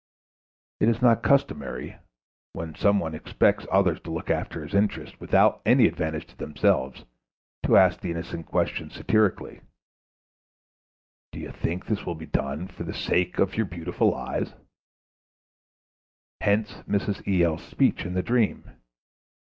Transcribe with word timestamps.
Is 0.79 0.95
it 0.97 1.01
not 1.03 1.21
customary, 1.21 1.97
when 2.53 2.73
some 2.73 2.99
one 2.99 3.13
expects 3.13 3.67
others 3.71 3.99
to 3.99 4.09
look 4.09 4.31
after 4.31 4.63
his 4.63 4.73
interests 4.73 5.19
without 5.19 5.61
any 5.63 5.85
advantage 5.85 6.25
to 6.29 6.37
themselves, 6.39 7.05
to 7.67 7.77
ask 7.77 7.99
the 7.99 8.09
innocent 8.09 8.47
question 8.47 8.89
satirically: 8.89 9.61
"Do 11.31 11.39
you 11.39 11.51
think 11.51 11.85
this 11.85 12.03
will 12.03 12.15
be 12.15 12.25
done 12.25 12.67
for 12.67 12.83
the 12.83 12.95
sake 12.95 13.37
of 13.37 13.53
your 13.55 13.67
beautiful 13.67 14.15
eyes?" 14.15 14.55
Hence 16.41 16.81
Mrs. 16.89 17.27
E.L.'s 17.27 17.61
speech 17.61 18.03
in 18.03 18.15
the 18.15 18.23
dream. 18.23 18.63